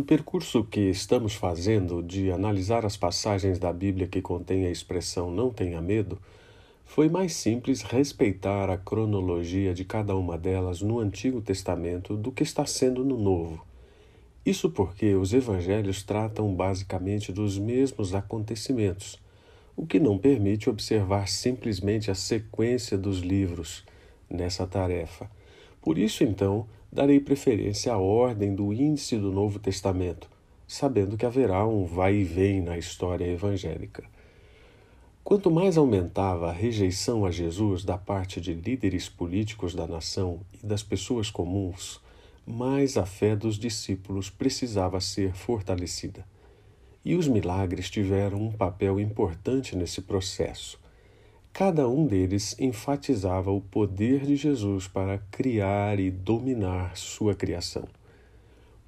percurso 0.00 0.64
que 0.64 0.88
estamos 0.88 1.34
fazendo 1.34 2.02
de 2.02 2.32
analisar 2.32 2.86
as 2.86 2.96
passagens 2.96 3.58
da 3.58 3.70
Bíblia 3.70 4.06
que 4.06 4.22
contêm 4.22 4.64
a 4.64 4.70
expressão 4.70 5.30
não 5.30 5.50
tenha 5.50 5.82
medo 5.82 6.18
foi 6.86 7.10
mais 7.10 7.34
simples 7.34 7.82
respeitar 7.82 8.70
a 8.70 8.78
cronologia 8.78 9.74
de 9.74 9.84
cada 9.84 10.16
uma 10.16 10.38
delas 10.38 10.80
no 10.80 10.98
Antigo 10.98 11.42
Testamento 11.42 12.16
do 12.16 12.32
que 12.32 12.42
está 12.42 12.64
sendo 12.64 13.04
no 13.04 13.18
Novo. 13.18 13.62
Isso 14.44 14.70
porque 14.70 15.14
os 15.14 15.34
evangelhos 15.34 16.02
tratam 16.02 16.54
basicamente 16.54 17.30
dos 17.30 17.58
mesmos 17.58 18.14
acontecimentos, 18.14 19.20
o 19.76 19.86
que 19.86 20.00
não 20.00 20.16
permite 20.16 20.70
observar 20.70 21.28
simplesmente 21.28 22.10
a 22.10 22.14
sequência 22.14 22.96
dos 22.96 23.20
livros 23.20 23.84
nessa 24.28 24.66
tarefa. 24.66 25.30
Por 25.80 25.98
isso, 25.98 26.24
então, 26.24 26.66
darei 26.92 27.18
preferência 27.18 27.94
à 27.94 27.98
ordem 27.98 28.54
do 28.54 28.70
índice 28.70 29.16
do 29.16 29.32
Novo 29.32 29.58
Testamento, 29.58 30.28
sabendo 30.68 31.16
que 31.16 31.24
haverá 31.24 31.66
um 31.66 31.86
vai 31.86 32.16
e 32.16 32.24
vem 32.24 32.60
na 32.60 32.76
história 32.76 33.24
evangélica. 33.24 34.04
Quanto 35.24 35.50
mais 35.50 35.78
aumentava 35.78 36.50
a 36.50 36.52
rejeição 36.52 37.24
a 37.24 37.30
Jesus 37.30 37.82
da 37.84 37.96
parte 37.96 38.40
de 38.40 38.52
líderes 38.52 39.08
políticos 39.08 39.74
da 39.74 39.86
nação 39.86 40.40
e 40.62 40.66
das 40.66 40.82
pessoas 40.82 41.30
comuns, 41.30 41.98
mais 42.44 42.98
a 42.98 43.06
fé 43.06 43.34
dos 43.34 43.56
discípulos 43.56 44.28
precisava 44.28 45.00
ser 45.00 45.32
fortalecida. 45.32 46.26
E 47.04 47.14
os 47.14 47.26
milagres 47.26 47.88
tiveram 47.88 48.42
um 48.42 48.52
papel 48.52 49.00
importante 49.00 49.74
nesse 49.74 50.02
processo. 50.02 50.81
Cada 51.52 51.86
um 51.86 52.06
deles 52.06 52.56
enfatizava 52.58 53.50
o 53.50 53.60
poder 53.60 54.24
de 54.24 54.36
Jesus 54.36 54.88
para 54.88 55.18
criar 55.30 56.00
e 56.00 56.10
dominar 56.10 56.96
sua 56.96 57.34
criação. 57.34 57.86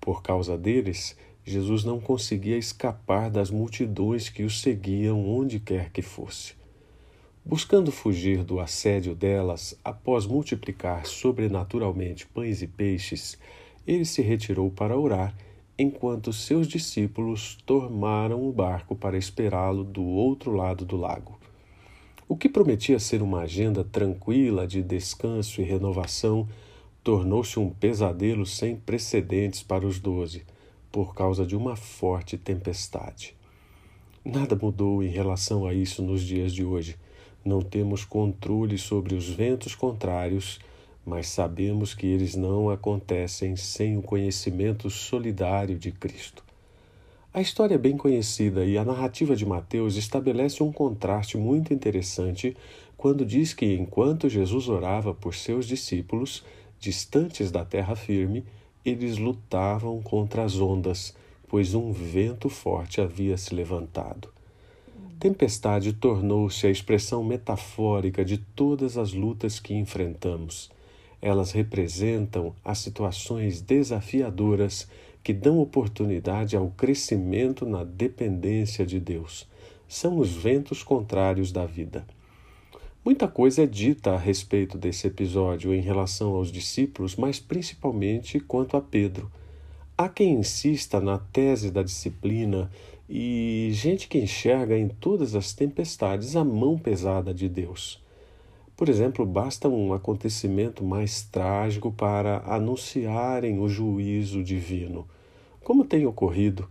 Por 0.00 0.22
causa 0.22 0.56
deles, 0.56 1.14
Jesus 1.44 1.84
não 1.84 2.00
conseguia 2.00 2.56
escapar 2.56 3.30
das 3.30 3.50
multidões 3.50 4.30
que 4.30 4.44
o 4.44 4.50
seguiam 4.50 5.28
onde 5.28 5.60
quer 5.60 5.90
que 5.90 6.00
fosse. 6.00 6.54
Buscando 7.44 7.92
fugir 7.92 8.42
do 8.42 8.58
assédio 8.58 9.14
delas, 9.14 9.78
após 9.84 10.24
multiplicar 10.24 11.04
sobrenaturalmente 11.04 12.26
pães 12.26 12.62
e 12.62 12.66
peixes, 12.66 13.38
ele 13.86 14.06
se 14.06 14.22
retirou 14.22 14.70
para 14.70 14.98
orar, 14.98 15.36
enquanto 15.78 16.32
seus 16.32 16.66
discípulos 16.66 17.58
tomaram 17.66 18.42
o 18.42 18.50
barco 18.50 18.96
para 18.96 19.18
esperá-lo 19.18 19.84
do 19.84 20.02
outro 20.02 20.52
lado 20.52 20.86
do 20.86 20.96
lago. 20.96 21.43
O 22.26 22.36
que 22.36 22.48
prometia 22.48 22.98
ser 22.98 23.20
uma 23.20 23.40
agenda 23.40 23.84
tranquila 23.84 24.66
de 24.66 24.82
descanso 24.82 25.60
e 25.60 25.64
renovação 25.64 26.48
tornou-se 27.02 27.58
um 27.58 27.68
pesadelo 27.68 28.46
sem 28.46 28.76
precedentes 28.76 29.62
para 29.62 29.86
os 29.86 30.00
doze, 30.00 30.42
por 30.90 31.14
causa 31.14 31.44
de 31.44 31.54
uma 31.54 31.76
forte 31.76 32.38
tempestade. 32.38 33.36
Nada 34.24 34.56
mudou 34.56 35.02
em 35.02 35.08
relação 35.08 35.66
a 35.66 35.74
isso 35.74 36.02
nos 36.02 36.22
dias 36.22 36.54
de 36.54 36.64
hoje. 36.64 36.96
Não 37.44 37.60
temos 37.60 38.06
controle 38.06 38.78
sobre 38.78 39.14
os 39.14 39.28
ventos 39.28 39.74
contrários, 39.74 40.60
mas 41.04 41.28
sabemos 41.28 41.92
que 41.92 42.06
eles 42.06 42.34
não 42.34 42.70
acontecem 42.70 43.54
sem 43.54 43.98
o 43.98 44.02
conhecimento 44.02 44.88
solidário 44.88 45.78
de 45.78 45.92
Cristo. 45.92 46.43
A 47.34 47.40
história 47.40 47.74
é 47.74 47.78
bem 47.78 47.96
conhecida 47.96 48.64
e 48.64 48.78
a 48.78 48.84
narrativa 48.84 49.34
de 49.34 49.44
Mateus 49.44 49.96
estabelece 49.96 50.62
um 50.62 50.70
contraste 50.70 51.36
muito 51.36 51.74
interessante 51.74 52.56
quando 52.96 53.26
diz 53.26 53.52
que, 53.52 53.74
enquanto 53.74 54.28
Jesus 54.28 54.68
orava 54.68 55.12
por 55.12 55.34
seus 55.34 55.66
discípulos, 55.66 56.44
distantes 56.78 57.50
da 57.50 57.64
terra 57.64 57.96
firme, 57.96 58.44
eles 58.84 59.18
lutavam 59.18 60.00
contra 60.00 60.44
as 60.44 60.60
ondas, 60.60 61.12
pois 61.48 61.74
um 61.74 61.90
vento 61.90 62.48
forte 62.48 63.00
havia 63.00 63.36
se 63.36 63.52
levantado. 63.52 64.28
Tempestade 65.18 65.92
tornou-se 65.92 66.64
a 66.68 66.70
expressão 66.70 67.24
metafórica 67.24 68.24
de 68.24 68.38
todas 68.38 68.96
as 68.96 69.12
lutas 69.12 69.58
que 69.58 69.74
enfrentamos. 69.74 70.70
Elas 71.20 71.50
representam 71.50 72.54
as 72.64 72.78
situações 72.78 73.60
desafiadoras 73.60 74.86
que 75.24 75.32
dão 75.32 75.58
oportunidade 75.58 76.54
ao 76.54 76.68
crescimento 76.68 77.64
na 77.64 77.82
dependência 77.82 78.84
de 78.84 79.00
Deus. 79.00 79.48
São 79.88 80.18
os 80.18 80.30
ventos 80.30 80.82
contrários 80.82 81.50
da 81.50 81.64
vida. 81.64 82.06
Muita 83.02 83.26
coisa 83.26 83.62
é 83.62 83.66
dita 83.66 84.12
a 84.12 84.18
respeito 84.18 84.76
desse 84.76 85.06
episódio 85.06 85.74
em 85.74 85.80
relação 85.80 86.34
aos 86.34 86.52
discípulos, 86.52 87.16
mas 87.16 87.40
principalmente 87.40 88.38
quanto 88.38 88.76
a 88.76 88.82
Pedro. 88.82 89.32
Há 89.96 90.10
quem 90.10 90.34
insista 90.34 91.00
na 91.00 91.18
tese 91.18 91.70
da 91.70 91.82
disciplina 91.82 92.70
e 93.08 93.70
gente 93.72 94.08
que 94.08 94.18
enxerga 94.18 94.76
em 94.76 94.88
todas 94.88 95.34
as 95.34 95.54
tempestades 95.54 96.36
a 96.36 96.44
mão 96.44 96.78
pesada 96.78 97.32
de 97.32 97.48
Deus. 97.48 98.02
Por 98.76 98.88
exemplo, 98.88 99.24
basta 99.24 99.68
um 99.68 99.92
acontecimento 99.92 100.82
mais 100.82 101.22
trágico 101.22 101.92
para 101.92 102.38
anunciarem 102.44 103.60
o 103.60 103.68
juízo 103.68 104.42
divino, 104.42 105.06
como 105.62 105.84
tem 105.84 106.06
ocorrido. 106.06 106.68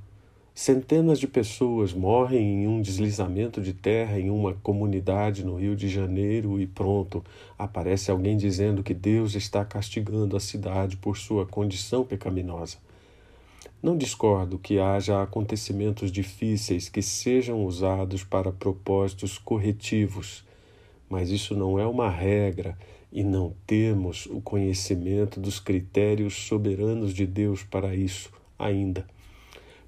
Centenas 0.53 1.17
de 1.17 1.27
pessoas 1.27 1.93
morrem 1.93 2.63
em 2.63 2.67
um 2.67 2.81
deslizamento 2.81 3.61
de 3.61 3.73
terra 3.73 4.19
em 4.19 4.29
uma 4.29 4.53
comunidade 4.53 5.45
no 5.45 5.55
Rio 5.55 5.77
de 5.77 5.87
Janeiro 5.87 6.59
e 6.59 6.67
pronto, 6.67 7.23
aparece 7.57 8.11
alguém 8.11 8.35
dizendo 8.35 8.83
que 8.83 8.93
Deus 8.93 9.33
está 9.33 9.63
castigando 9.63 10.35
a 10.35 10.41
cidade 10.41 10.97
por 10.97 11.17
sua 11.17 11.45
condição 11.45 12.03
pecaminosa. 12.03 12.77
Não 13.81 13.97
discordo 13.97 14.59
que 14.59 14.77
haja 14.77 15.23
acontecimentos 15.23 16.11
difíceis 16.11 16.89
que 16.89 17.01
sejam 17.01 17.65
usados 17.65 18.25
para 18.25 18.51
propósitos 18.51 19.37
corretivos 19.37 20.43
mas 21.09 21.29
isso 21.29 21.55
não 21.55 21.79
é 21.79 21.85
uma 21.85 22.09
regra 22.09 22.77
e 23.11 23.23
não 23.23 23.53
temos 23.67 24.25
o 24.25 24.41
conhecimento 24.41 25.39
dos 25.39 25.59
critérios 25.59 26.33
soberanos 26.33 27.13
de 27.13 27.27
Deus 27.27 27.63
para 27.63 27.95
isso 27.95 28.31
ainda. 28.57 29.05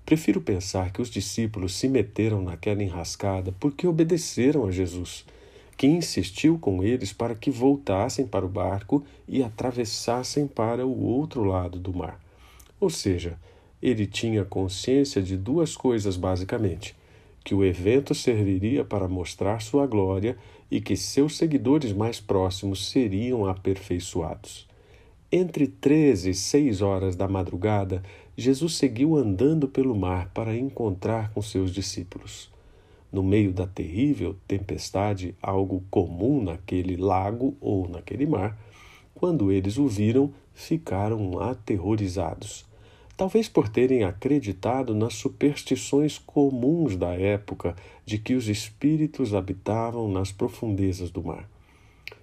Prefiro 0.06 0.40
pensar 0.40 0.92
que 0.92 1.02
os 1.02 1.10
discípulos 1.10 1.76
se 1.76 1.88
meteram 1.88 2.42
naquela 2.44 2.84
enrascada 2.84 3.52
porque 3.60 3.88
obedeceram 3.88 4.68
a 4.68 4.72
Jesus, 4.72 5.26
que 5.76 5.88
insistiu 5.88 6.60
com 6.60 6.84
eles 6.84 7.12
para 7.12 7.34
que 7.34 7.50
voltassem 7.50 8.28
para 8.28 8.46
o 8.46 8.50
barco 8.50 9.04
e 9.28 9.42
atravessassem 9.42 10.46
para 10.46 10.86
o 10.86 11.04
outro 11.04 11.44
lado 11.44 11.80
do 11.80 11.92
mar. 11.92 12.20
Ou 12.80 12.90
seja, 12.90 13.40
ele 13.82 14.06
tinha 14.06 14.46
consciência 14.46 15.22
de 15.22 15.36
duas 15.36 15.76
coisas 15.76 16.16
basicamente: 16.16 16.96
que 17.46 17.54
o 17.54 17.64
evento 17.64 18.16
serviria 18.16 18.84
para 18.84 19.08
mostrar 19.08 19.62
sua 19.62 19.86
glória 19.86 20.36
e 20.70 20.82
que 20.82 20.98
seus 20.98 21.38
seguidores 21.38 21.94
mais 21.94 22.20
próximos 22.20 22.90
seriam 22.90 23.46
aperfeiçoados. 23.46 24.68
Entre 25.32 25.68
três 25.68 26.26
e 26.26 26.34
seis 26.34 26.82
horas 26.82 27.16
da 27.16 27.28
madrugada, 27.28 28.02
Jesus 28.36 28.76
seguiu 28.78 29.16
andando 29.16 29.68
pelo 29.68 29.96
mar 29.96 30.32
para 30.34 30.58
encontrar 30.58 31.32
com 31.34 31.42
seus 31.42 31.72
discípulos. 31.72 32.52
No 33.12 33.22
meio 33.22 33.54
da 33.54 33.68
terrível 33.68 34.36
tempestade, 34.48 35.36
algo 35.40 35.84
comum 35.92 36.44
naquele 36.44 36.98
lago 36.98 37.56
ou 37.62 37.88
naquele 37.88 38.26
mar, 38.26 38.60
quando 39.14 39.52
eles 39.52 39.78
o 39.78 39.88
viram, 39.88 40.34
ficaram 40.52 41.40
aterrorizados 41.40 42.66
talvez 43.18 43.48
por 43.48 43.70
terem 43.70 44.04
acreditado 44.04 44.94
nas 44.94 45.14
superstições 45.14 46.18
comuns 46.18 46.96
da 46.98 47.14
época 47.14 47.76
de 48.06 48.18
que 48.18 48.34
os 48.34 48.48
espíritos 48.48 49.34
habitavam 49.34 50.10
nas 50.10 50.32
profundezas 50.32 51.10
do 51.10 51.24
mar. 51.24 51.50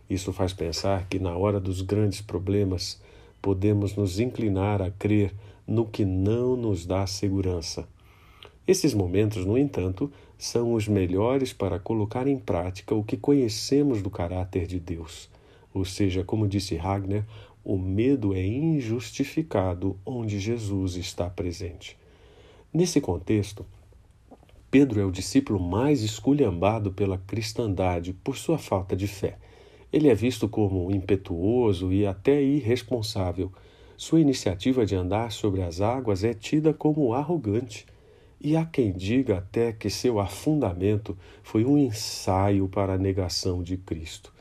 Isso 0.09 0.33
faz 0.33 0.53
pensar 0.53 1.07
que, 1.09 1.19
na 1.19 1.37
hora 1.37 1.59
dos 1.59 1.81
grandes 1.81 2.21
problemas, 2.21 3.01
podemos 3.41 3.97
nos 3.97 4.21
inclinar 4.21 4.83
a 4.83 4.91
crer 4.91 5.35
no 5.67 5.87
que 5.87 6.05
não 6.05 6.57
nos 6.57 6.85
dá 6.85 7.07
segurança. 7.07 7.89
Esses 8.67 8.95
momentos, 8.95 9.45
no 9.45 9.57
entanto, 9.59 10.13
são 10.39 10.75
os 10.75 10.87
melhores 10.87 11.53
para 11.53 11.79
colocar 11.79 12.27
em 12.27 12.39
prática 12.39 12.95
o 12.95 13.03
que 13.03 13.17
conhecemos 13.17 14.03
do 14.03 14.11
caráter 14.11 14.67
de 14.67 14.79
Deus. 14.79 15.29
Ou 15.75 15.85
seja, 15.85 16.23
como 16.23 16.47
disse 16.47 16.77
Wagner, 16.77 17.25
o 17.65 17.79
medo 17.79 18.35
é 18.35 18.45
injustificado 18.45 19.97
onde 20.05 20.39
Jesus 20.39 20.97
está 20.97 21.31
presente. 21.31 21.97
Nesse 22.73 23.01
contexto, 23.01 23.65
Pedro 24.71 25.01
é 25.01 25.05
o 25.05 25.13
discípulo 25.13 25.61
mais 25.61 26.03
esculhambado 26.03 26.93
pela 26.93 27.19
cristandade 27.19 28.15
por 28.15 28.37
sua 28.37 28.59
falta 28.59 28.97
de 28.97 29.07
fé. 29.07 29.37
Ele 29.93 30.09
é 30.09 30.15
visto 30.15 30.49
como 30.49 30.91
impetuoso 30.91 31.93
e 31.93 32.07
até 32.07 32.43
irresponsável. 32.43 33.53
Sua 33.97 34.21
iniciativa 34.21 34.87
de 34.87 34.97
andar 34.97 35.31
sobre 35.31 35.63
as 35.63 35.83
águas 35.83 36.25
é 36.25 36.33
tida 36.33 36.73
como 36.73 37.13
arrogante. 37.13 37.85
E 38.41 38.57
há 38.57 38.65
quem 38.65 38.91
diga 38.91 39.39
até 39.39 39.73
que 39.73 39.91
seu 39.91 40.19
afundamento 40.19 41.17
foi 41.43 41.65
um 41.65 41.77
ensaio 41.77 42.67
para 42.67 42.95
a 42.95 42.99
negação 42.99 43.63
de 43.63 43.77
Cristo. 43.77 44.33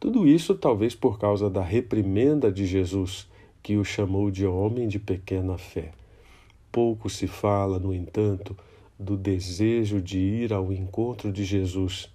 Tudo 0.00 0.26
isso 0.26 0.54
talvez 0.54 0.94
por 0.94 1.18
causa 1.18 1.50
da 1.50 1.62
reprimenda 1.62 2.50
de 2.50 2.64
Jesus, 2.64 3.28
que 3.62 3.76
o 3.76 3.84
chamou 3.84 4.30
de 4.30 4.46
homem 4.46 4.88
de 4.88 4.98
pequena 4.98 5.58
fé. 5.58 5.92
Pouco 6.72 7.10
se 7.10 7.26
fala, 7.26 7.78
no 7.78 7.92
entanto, 7.92 8.56
do 8.98 9.14
desejo 9.14 10.00
de 10.00 10.18
ir 10.18 10.54
ao 10.54 10.72
encontro 10.72 11.30
de 11.30 11.44
Jesus, 11.44 12.08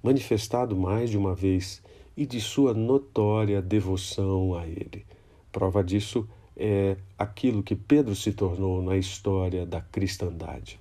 manifestado 0.00 0.76
mais 0.76 1.10
de 1.10 1.18
uma 1.18 1.34
vez, 1.34 1.82
e 2.16 2.24
de 2.24 2.40
sua 2.40 2.72
notória 2.74 3.60
devoção 3.60 4.54
a 4.54 4.64
Ele. 4.64 5.04
Prova 5.50 5.82
disso 5.82 6.28
é 6.56 6.96
aquilo 7.18 7.62
que 7.62 7.74
Pedro 7.74 8.14
se 8.14 8.32
tornou 8.32 8.80
na 8.80 8.96
história 8.96 9.66
da 9.66 9.80
cristandade. 9.80 10.78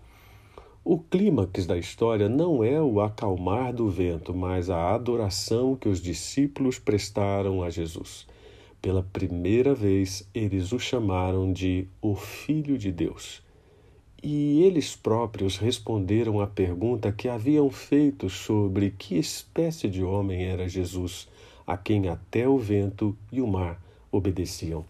O 0.83 0.97
clímax 0.97 1.67
da 1.67 1.77
história 1.77 2.27
não 2.27 2.63
é 2.63 2.81
o 2.81 3.01
acalmar 3.01 3.71
do 3.71 3.87
vento, 3.87 4.33
mas 4.33 4.67
a 4.67 4.95
adoração 4.95 5.75
que 5.75 5.87
os 5.87 6.01
discípulos 6.01 6.79
prestaram 6.79 7.61
a 7.61 7.69
Jesus. 7.69 8.25
Pela 8.81 9.03
primeira 9.03 9.75
vez, 9.75 10.27
eles 10.33 10.71
o 10.73 10.79
chamaram 10.79 11.53
de 11.53 11.87
o 12.01 12.15
Filho 12.15 12.79
de 12.79 12.91
Deus. 12.91 13.43
E 14.23 14.63
eles 14.63 14.95
próprios 14.95 15.57
responderam 15.57 16.41
à 16.41 16.47
pergunta 16.47 17.11
que 17.11 17.27
haviam 17.27 17.69
feito 17.69 18.27
sobre 18.27 18.89
que 18.89 19.19
espécie 19.19 19.87
de 19.87 20.03
homem 20.03 20.45
era 20.45 20.67
Jesus, 20.67 21.27
a 21.65 21.77
quem 21.77 22.07
até 22.07 22.47
o 22.47 22.57
vento 22.57 23.15
e 23.31 23.39
o 23.39 23.45
mar 23.45 23.79
obedeciam. 24.11 24.83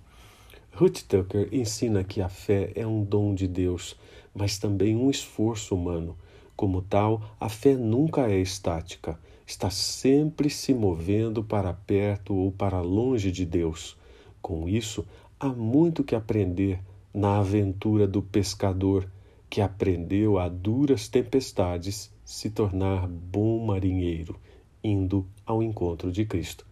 Ruth 0.73 1.01
Tucker 1.05 1.49
ensina 1.51 2.01
que 2.01 2.21
a 2.21 2.29
fé 2.29 2.71
é 2.75 2.87
um 2.87 3.03
dom 3.03 3.35
de 3.35 3.45
Deus 3.45 3.97
mas 4.33 4.57
também 4.57 4.95
um 4.95 5.09
esforço 5.09 5.75
humano. 5.75 6.17
Como 6.55 6.81
tal, 6.81 7.21
a 7.39 7.49
fé 7.49 7.75
nunca 7.75 8.29
é 8.29 8.37
estática, 8.39 9.19
está 9.45 9.69
sempre 9.69 10.49
se 10.49 10.73
movendo 10.73 11.43
para 11.43 11.73
perto 11.73 12.35
ou 12.35 12.51
para 12.51 12.81
longe 12.81 13.31
de 13.31 13.45
Deus. 13.45 13.97
Com 14.41 14.69
isso, 14.69 15.05
há 15.39 15.49
muito 15.49 16.03
que 16.03 16.15
aprender 16.15 16.79
na 17.13 17.39
aventura 17.39 18.07
do 18.07 18.21
pescador, 18.21 19.09
que 19.49 19.59
aprendeu 19.59 20.39
a 20.39 20.47
duras 20.47 21.07
tempestades 21.07 22.11
se 22.23 22.49
tornar 22.49 23.07
bom 23.07 23.65
marinheiro, 23.65 24.39
indo 24.83 25.27
ao 25.45 25.61
encontro 25.61 26.11
de 26.11 26.25
Cristo. 26.25 26.65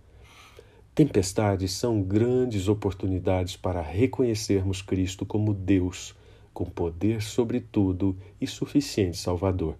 Tempestades 0.95 1.73
são 1.73 2.01
grandes 2.01 2.67
oportunidades 2.67 3.56
para 3.56 3.81
reconhecermos 3.81 4.81
Cristo 4.81 5.25
como 5.25 5.53
Deus 5.53 6.15
com 6.59 6.65
poder 6.65 7.21
sobre 7.21 7.61
tudo 7.61 8.17
e 8.41 8.45
suficiente 8.45 9.17
Salvador. 9.17 9.77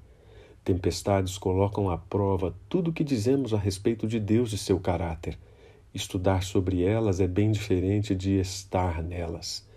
Tempestades 0.64 1.38
colocam 1.38 1.90
à 1.90 1.98
prova 1.98 2.56
tudo 2.70 2.90
o 2.90 2.94
que 2.94 3.04
dizemos 3.04 3.54
a 3.54 3.58
respeito 3.58 4.08
de 4.08 4.18
Deus 4.18 4.54
e 4.54 4.58
seu 4.58 4.80
caráter. 4.80 5.38
Estudar 5.94 6.42
sobre 6.42 6.82
elas 6.82 7.20
é 7.20 7.28
bem 7.28 7.52
diferente 7.52 8.16
de 8.16 8.40
estar 8.40 9.04
nelas. 9.04 9.68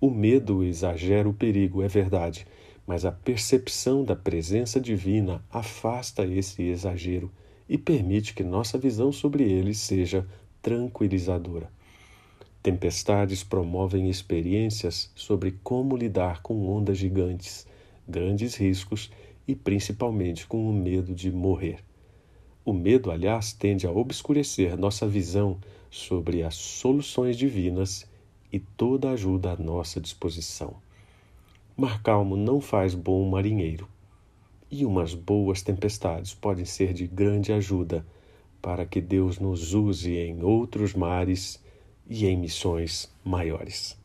O 0.00 0.10
medo 0.10 0.64
exagera 0.64 1.28
o 1.28 1.32
perigo, 1.32 1.80
é 1.80 1.86
verdade, 1.86 2.44
mas 2.84 3.04
a 3.04 3.12
percepção 3.12 4.02
da 4.02 4.16
presença 4.16 4.80
divina 4.80 5.40
afasta 5.52 6.26
esse 6.26 6.64
exagero 6.64 7.30
e 7.68 7.78
permite 7.78 8.34
que 8.34 8.42
nossa 8.42 8.76
visão 8.76 9.12
sobre 9.12 9.44
ele 9.44 9.72
seja 9.72 10.26
tranquilizadora. 10.60 11.70
Tempestades 12.62 13.44
promovem 13.44 14.10
experiências 14.10 15.10
sobre 15.14 15.52
como 15.62 15.96
lidar 15.96 16.42
com 16.42 16.68
ondas 16.68 16.98
gigantes, 16.98 17.66
grandes 18.06 18.56
riscos 18.56 19.10
e 19.46 19.54
principalmente 19.54 20.46
com 20.46 20.68
o 20.68 20.72
medo 20.72 21.14
de 21.14 21.30
morrer. 21.30 21.78
O 22.64 22.72
medo, 22.72 23.10
aliás, 23.10 23.52
tende 23.52 23.86
a 23.86 23.90
obscurecer 23.90 24.76
nossa 24.76 25.06
visão 25.06 25.58
sobre 25.88 26.42
as 26.42 26.54
soluções 26.54 27.36
divinas 27.36 28.06
e 28.52 28.58
toda 28.58 29.10
ajuda 29.10 29.52
à 29.52 29.56
nossa 29.56 30.00
disposição. 30.00 30.74
Mar 31.76 32.02
calmo 32.02 32.36
não 32.36 32.60
faz 32.60 32.94
bom 32.94 33.26
marinheiro, 33.30 33.88
e 34.70 34.84
umas 34.84 35.14
boas 35.14 35.62
tempestades 35.62 36.34
podem 36.34 36.64
ser 36.64 36.92
de 36.92 37.06
grande 37.06 37.52
ajuda 37.52 38.04
para 38.60 38.84
que 38.84 39.00
Deus 39.00 39.38
nos 39.38 39.72
use 39.72 40.16
em 40.16 40.42
outros 40.42 40.92
mares 40.92 41.62
e 42.08 42.26
em 42.26 42.36
missões 42.36 43.08
maiores. 43.24 43.96